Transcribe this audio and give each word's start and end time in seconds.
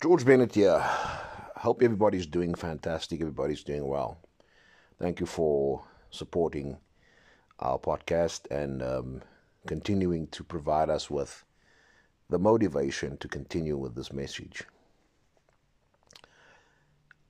George 0.00 0.24
Bennett 0.24 0.54
here. 0.54 0.78
Hope 1.56 1.82
everybody's 1.82 2.24
doing 2.24 2.54
fantastic. 2.54 3.20
Everybody's 3.20 3.62
doing 3.62 3.86
well. 3.86 4.16
Thank 4.98 5.20
you 5.20 5.26
for 5.26 5.84
supporting 6.10 6.78
our 7.58 7.78
podcast 7.78 8.50
and 8.50 8.82
um, 8.82 9.22
continuing 9.66 10.26
to 10.28 10.42
provide 10.42 10.88
us 10.88 11.10
with 11.10 11.44
the 12.30 12.38
motivation 12.38 13.18
to 13.18 13.28
continue 13.28 13.76
with 13.76 13.94
this 13.94 14.10
message. 14.10 14.64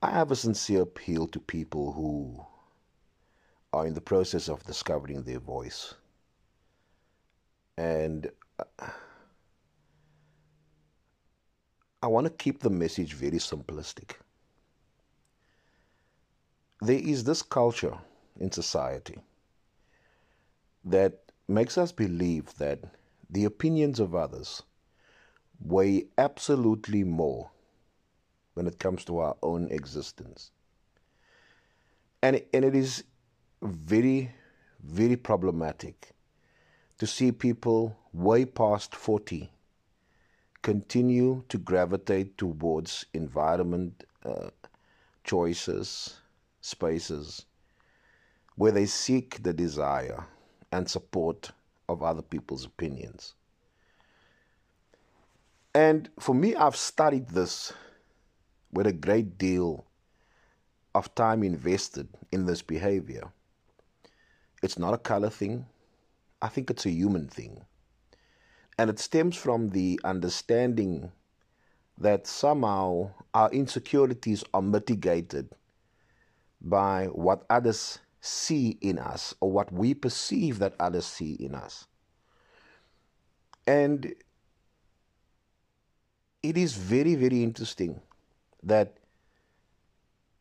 I 0.01 0.11
have 0.11 0.31
a 0.31 0.37
sincere 0.37 0.83
appeal 0.83 1.27
to 1.27 1.41
people 1.41 1.91
who 1.91 2.47
are 3.73 3.85
in 3.85 3.95
the 3.95 4.01
process 4.01 4.49
of 4.49 4.63
discovering 4.63 5.25
their 5.25 5.41
voice. 5.41 5.95
And 7.77 8.31
uh, 8.61 8.91
I 12.03 12.07
want 12.07 12.27
to 12.27 12.31
keep 12.31 12.61
the 12.61 12.71
message 12.71 13.13
very 13.13 13.39
simplistic. 13.39 14.13
There 16.81 16.99
is 16.99 17.25
this 17.25 17.43
culture 17.43 17.99
in 18.39 18.51
society 18.51 19.19
that 20.83 21.21
makes 21.47 21.77
us 21.77 21.93
believe 21.93 22.55
that 22.57 22.81
the 23.29 23.45
opinions 23.45 24.01
of 24.01 24.15
others 24.15 24.63
weigh 25.63 26.07
absolutely 26.17 27.05
more 27.05 27.51
when 28.55 28.67
it 28.67 28.79
comes 28.79 29.05
to 29.05 29.19
our 29.19 29.37
own 29.43 29.69
existence. 29.71 30.53
And, 32.23 32.43
and 32.55 32.65
it 32.65 32.75
is 32.75 33.05
very, 33.61 34.33
very 34.83 35.17
problematic 35.17 36.13
to 36.99 37.07
see 37.07 37.31
people 37.31 37.95
way 38.15 38.47
past 38.47 38.95
40 38.95 39.51
continue 40.63 41.43
to 41.49 41.59
gravitate 41.59 42.37
towards 42.37 43.07
environment 43.15 44.05
uh, 44.25 44.51
choices, 45.25 46.19
spaces, 46.61 47.47
where 48.57 48.73
they 48.73 48.87
seek 48.87 49.43
the 49.43 49.53
desire 49.53 50.27
and 50.73 50.89
support 50.89 51.51
of 51.89 52.03
other 52.03 52.23
people's 52.23 52.65
opinions. 52.65 53.35
And 55.75 56.09
for 56.19 56.35
me, 56.35 56.55
I've 56.55 56.77
studied 56.77 57.29
this 57.29 57.73
with 58.73 58.87
a 58.87 58.93
great 58.93 59.39
deal 59.39 59.87
of 60.95 61.15
time 61.15 61.43
invested 61.43 62.09
in 62.33 62.47
this 62.47 62.63
behavior. 62.63 63.33
It's 64.63 64.79
not 64.79 64.95
a 64.95 64.99
color 64.99 65.31
thing, 65.31 65.67
I 66.43 66.49
think 66.49 66.71
it's 66.71 66.87
a 66.87 66.91
human 66.91 67.29
thing. 67.29 67.65
And 68.81 68.89
it 68.89 68.99
stems 68.99 69.37
from 69.37 69.69
the 69.69 70.01
understanding 70.05 71.13
that 71.99 72.27
somehow 72.27 73.11
our 73.35 73.51
insecurities 73.51 74.43
are 74.55 74.63
mitigated 74.63 75.51
by 76.63 77.09
what 77.09 77.45
others 77.51 77.99
see 78.23 78.79
in 78.81 78.99
us 78.99 79.35
or 79.43 79.53
what 79.53 79.71
we 79.71 79.93
perceive 79.93 80.61
that 80.61 80.77
others 80.81 81.05
see 81.05 81.35
in 81.35 81.55
us. 81.55 81.89
And 83.67 84.15
it 86.43 86.57
is 86.57 86.73
very, 86.73 87.17
very 87.17 87.43
interesting 87.43 88.01
that 88.63 88.97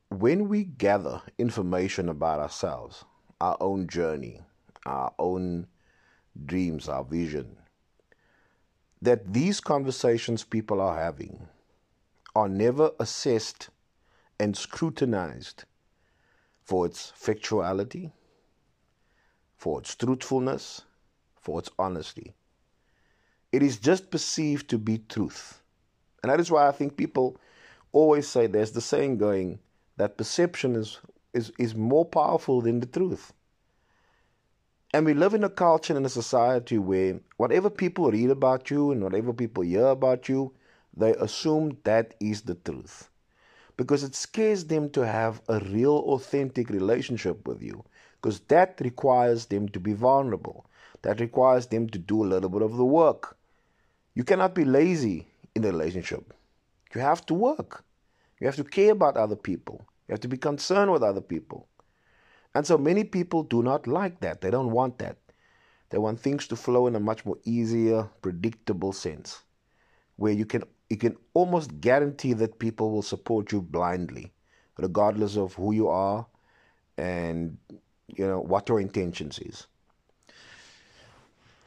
when 0.07 0.47
we 0.47 0.63
gather 0.63 1.21
information 1.37 2.07
about 2.07 2.39
ourselves, 2.39 3.03
our 3.41 3.57
own 3.59 3.89
journey, 3.89 4.39
our 4.85 5.13
own 5.19 5.67
dreams, 6.45 6.87
our 6.87 7.03
vision, 7.03 7.57
that 9.01 9.33
these 9.33 9.59
conversations 9.59 10.43
people 10.43 10.81
are 10.81 10.97
having 10.97 11.47
are 12.35 12.49
never 12.49 12.91
assessed 12.99 13.69
and 14.39 14.55
scrutinized 14.55 15.65
for 16.63 16.85
its 16.85 17.11
factuality, 17.19 18.11
for 19.55 19.79
its 19.79 19.95
truthfulness, 19.95 20.83
for 21.35 21.59
its 21.59 21.69
honesty. 21.79 22.33
It 23.51 23.63
is 23.63 23.77
just 23.77 24.11
perceived 24.11 24.69
to 24.69 24.77
be 24.77 24.99
truth. 24.99 25.61
And 26.21 26.31
that 26.31 26.39
is 26.39 26.51
why 26.51 26.67
I 26.67 26.71
think 26.71 26.95
people 26.97 27.37
always 27.91 28.27
say 28.27 28.45
there's 28.47 28.71
the 28.71 28.81
saying 28.81 29.17
going 29.17 29.59
that 29.97 30.17
perception 30.17 30.75
is, 30.75 30.99
is, 31.33 31.51
is 31.57 31.73
more 31.73 32.05
powerful 32.05 32.61
than 32.61 32.79
the 32.79 32.85
truth. 32.85 33.33
And 34.91 35.05
we 35.05 35.13
live 35.13 35.35
in 35.35 35.43
a 35.43 35.49
culture 35.49 35.95
and 35.95 36.05
a 36.05 36.09
society 36.09 36.79
where 36.79 37.19
whatever 37.37 37.69
people 37.69 38.09
read 38.09 38.31
about 38.31 38.71
you 38.71 38.91
and 38.91 39.03
whatever 39.03 39.33
people 39.33 39.61
hear 39.61 39.85
about 39.85 40.27
you, 40.27 40.51
they 40.97 41.13
assume 41.13 41.77
that 41.83 42.15
is 42.19 42.41
the 42.41 42.55
truth. 42.55 43.07
Because 43.77 44.03
it 44.03 44.15
scares 44.15 44.65
them 44.65 44.89
to 44.89 45.05
have 45.05 45.41
a 45.47 45.59
real, 45.59 45.97
authentic 46.07 46.69
relationship 46.71 47.47
with 47.47 47.61
you. 47.61 47.85
Because 48.19 48.39
that 48.47 48.81
requires 48.81 49.45
them 49.45 49.69
to 49.69 49.79
be 49.79 49.93
vulnerable. 49.93 50.65
That 51.03 51.19
requires 51.19 51.67
them 51.67 51.87
to 51.91 51.99
do 51.99 52.23
a 52.23 52.27
little 52.27 52.49
bit 52.49 52.63
of 52.63 52.75
the 52.75 52.83
work. 52.83 53.37
You 54.15 54.23
cannot 54.23 54.55
be 54.55 54.65
lazy 54.65 55.27
in 55.55 55.63
a 55.63 55.67
relationship. 55.67 56.33
You 56.95 57.01
have 57.01 57.25
to 57.27 57.35
work. 57.35 57.85
You 58.41 58.47
have 58.47 58.55
to 58.57 58.63
care 58.63 58.91
about 58.91 59.17
other 59.17 59.35
people. 59.35 59.85
You 60.07 60.13
have 60.13 60.21
to 60.21 60.27
be 60.27 60.37
concerned 60.37 60.91
with 60.91 61.03
other 61.03 61.21
people. 61.21 61.68
And 62.59 62.67
so 62.67 62.77
many 62.77 63.05
people 63.05 63.43
do 63.43 63.63
not 63.63 63.87
like 63.87 64.19
that. 64.19 64.41
They 64.41 64.51
don't 64.51 64.71
want 64.71 64.99
that. 64.99 65.15
They 65.91 65.97
want 65.97 66.19
things 66.19 66.45
to 66.47 66.57
flow 66.57 66.87
in 66.87 66.95
a 66.97 66.99
much 66.99 67.25
more 67.25 67.37
easier, 67.45 68.09
predictable 68.21 68.91
sense, 68.91 69.43
where 70.17 70.33
you 70.33 70.45
can 70.45 70.65
you 70.89 70.97
can 70.97 71.15
almost 71.33 71.79
guarantee 71.79 72.33
that 72.33 72.59
people 72.59 72.91
will 72.91 73.01
support 73.01 73.53
you 73.53 73.61
blindly, 73.61 74.33
regardless 74.77 75.37
of 75.37 75.53
who 75.53 75.71
you 75.71 75.87
are 75.87 76.27
and 76.97 77.57
you 78.07 78.27
know 78.27 78.41
what 78.41 78.67
your 78.67 78.81
intentions 78.81 79.39
is. 79.39 79.67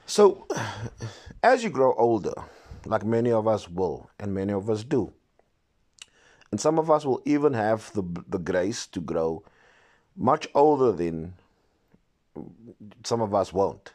So 0.04 0.47
as 1.42 1.64
you 1.64 1.70
grow 1.70 1.94
older, 1.94 2.34
like 2.84 3.06
many 3.06 3.32
of 3.32 3.48
us 3.48 3.66
will, 3.66 4.10
and 4.20 4.34
many 4.34 4.52
of 4.52 4.69
us 4.69 4.84
do, 4.84 5.10
and 6.50 6.60
some 6.60 6.78
of 6.78 6.91
us 6.91 7.06
will 7.06 7.22
even 7.25 7.54
have 7.54 7.91
the 7.94 8.02
the 8.28 8.38
grace 8.38 8.86
to 8.88 9.00
grow 9.00 9.42
much 10.17 10.49
older 10.55 10.93
than 10.93 11.34
some 13.05 13.21
of 13.21 13.34
us 13.34 13.53
won't. 13.53 13.93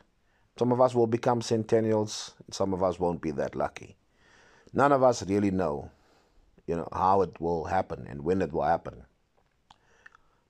Some 0.58 0.72
of 0.72 0.82
us 0.82 0.96
will 0.96 1.08
become 1.08 1.42
centennials, 1.42 2.34
some 2.52 2.74
of 2.74 2.82
us 2.82 3.00
won't 3.00 3.22
be 3.22 3.32
that 3.32 3.56
lucky. 3.56 3.96
None 4.74 4.92
of 4.92 5.04
us 5.04 5.24
really 5.28 5.52
know, 5.52 5.92
you 6.66 6.76
know, 6.76 6.88
how 6.92 7.22
it 7.22 7.40
will 7.40 7.66
happen 7.66 8.08
and 8.10 8.24
when 8.24 8.42
it 8.42 8.52
will 8.52 8.64
happen. 8.64 9.04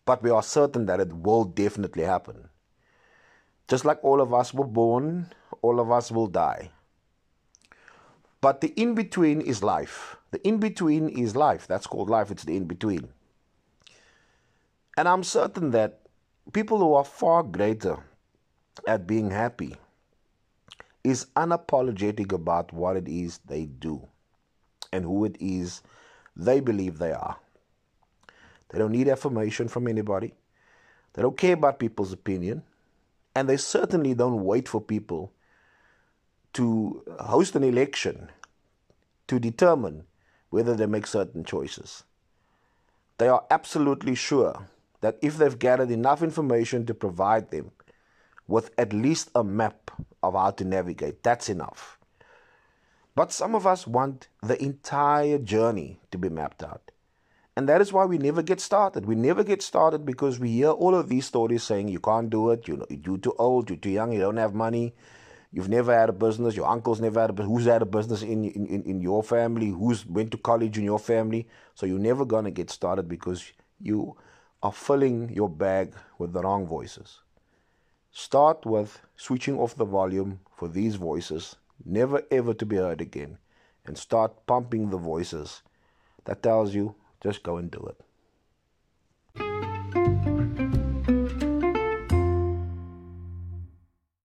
But 0.05 0.23
we 0.23 0.29
are 0.29 0.43
certain 0.43 0.85
that 0.85 1.01
it 1.01 1.11
will 1.11 1.43
definitely 1.43 2.03
happen. 2.03 2.49
Just 3.67 3.83
like 3.83 3.99
all 4.01 4.21
of 4.21 4.33
us 4.33 4.53
were 4.53 4.65
born, 4.65 5.33
all 5.61 5.81
of 5.81 5.91
us 5.91 6.09
will 6.09 6.27
die. 6.27 6.71
But 8.39 8.61
the 8.61 8.69
in 8.69 8.95
between 8.95 9.41
is 9.41 9.61
life. 9.61 10.15
The 10.31 10.45
in 10.47 10.59
between 10.59 11.09
is 11.09 11.35
life. 11.35 11.67
That's 11.67 11.87
called 11.87 12.09
life. 12.09 12.31
It's 12.31 12.45
the 12.45 12.55
in 12.55 12.65
between. 12.65 13.09
And 14.97 15.07
I'm 15.07 15.23
certain 15.23 15.69
that 15.71 15.99
people 16.53 16.79
who 16.79 16.95
are 16.95 17.05
far 17.05 17.43
greater 17.43 17.97
at 18.87 19.05
being 19.05 19.29
happy 19.29 19.75
is 21.03 21.27
unapologetic 21.35 22.33
about 22.33 22.73
what 22.73 22.97
it 22.97 23.07
is 23.07 23.39
they 23.45 23.65
do 23.65 24.07
and 24.91 25.05
who 25.05 25.23
it 25.23 25.37
is 25.39 25.83
they 26.35 26.59
believe 26.59 26.97
they 26.97 27.11
are. 27.11 27.37
They 28.69 28.79
don't 28.79 28.91
need 28.91 29.07
affirmation 29.07 29.67
from 29.67 29.87
anybody. 29.87 30.33
They 31.13 31.21
don't 31.21 31.37
care 31.37 31.53
about 31.53 31.79
people's 31.79 32.11
opinion. 32.11 32.63
And 33.35 33.47
they 33.47 33.57
certainly 33.57 34.15
don't 34.15 34.43
wait 34.43 34.67
for 34.67 34.81
people 34.81 35.31
to 36.53 37.03
host 37.19 37.55
an 37.55 37.63
election 37.63 38.29
to 39.27 39.39
determine 39.39 40.05
whether 40.49 40.75
they 40.75 40.87
make 40.87 41.05
certain 41.05 41.43
choices. 41.43 42.03
They 43.19 43.27
are 43.27 43.43
absolutely 43.51 44.15
sure 44.15 44.67
that 45.01 45.17
if 45.21 45.37
they've 45.37 45.59
gathered 45.59 45.91
enough 45.91 46.23
information 46.23 46.85
to 46.85 46.93
provide 46.93 47.51
them 47.51 47.71
with 48.47 48.71
at 48.77 48.93
least 48.93 49.29
a 49.35 49.43
map 49.43 49.91
of 50.23 50.33
how 50.33 50.51
to 50.51 50.63
navigate, 50.63 51.23
that's 51.23 51.49
enough. 51.49 51.99
But 53.15 53.31
some 53.31 53.55
of 53.55 53.65
us 53.65 53.87
want 53.87 54.27
the 54.43 54.61
entire 54.63 55.39
journey 55.39 55.99
to 56.11 56.17
be 56.17 56.29
mapped 56.29 56.63
out. 56.63 56.91
And 57.55 57.67
that 57.67 57.81
is 57.81 57.91
why 57.91 58.05
we 58.05 58.19
never 58.19 58.43
get 58.43 58.59
started. 58.59 59.07
We 59.07 59.15
never 59.15 59.43
get 59.43 59.63
started 59.63 60.05
because 60.05 60.39
we 60.39 60.51
hear 60.51 60.69
all 60.69 60.93
of 60.93 61.09
these 61.09 61.25
stories 61.25 61.63
saying 61.63 61.87
you 61.87 61.99
can't 61.99 62.29
do 62.29 62.51
it, 62.51 62.67
you're 62.67 63.17
too 63.17 63.33
old, 63.39 63.71
you're 63.71 63.77
too 63.79 63.89
young, 63.89 64.11
you 64.13 64.19
don't 64.19 64.37
have 64.37 64.53
money, 64.53 64.93
you've 65.51 65.67
never 65.67 65.91
had 65.97 66.09
a 66.09 66.13
business, 66.13 66.55
your 66.55 66.67
uncle's 66.67 67.01
never 67.01 67.19
had 67.19 67.31
a 67.31 67.33
business, 67.33 67.57
who's 67.57 67.65
had 67.65 67.81
a 67.81 67.87
business 67.87 68.21
in, 68.21 68.45
in, 68.45 68.83
in 68.83 69.01
your 69.01 69.23
family, 69.23 69.69
who's 69.69 70.05
went 70.05 70.29
to 70.29 70.37
college 70.37 70.77
in 70.77 70.83
your 70.83 70.99
family. 70.99 71.47
So 71.73 71.87
you're 71.87 71.97
never 71.97 72.25
going 72.25 72.45
to 72.45 72.51
get 72.51 72.69
started 72.69 73.07
because 73.07 73.51
you 73.81 74.15
are 74.63 74.71
filling 74.71 75.29
your 75.29 75.49
bag 75.49 75.93
with 76.17 76.33
the 76.33 76.41
wrong 76.41 76.65
voices. 76.65 77.19
Start 78.11 78.65
with 78.65 78.99
switching 79.15 79.59
off 79.59 79.75
the 79.75 79.85
volume 79.85 80.39
for 80.55 80.67
these 80.67 80.95
voices, 80.95 81.55
never 81.85 82.23
ever 82.31 82.53
to 82.53 82.65
be 82.65 82.77
heard 82.77 83.01
again, 83.01 83.37
and 83.85 83.97
start 83.97 84.45
pumping 84.47 84.89
the 84.89 84.97
voices 84.97 85.61
that 86.25 86.41
tells 86.41 86.73
you 86.73 86.95
just 87.21 87.43
go 87.43 87.57
and 87.57 87.69
do 87.69 87.79
it. 87.87 88.06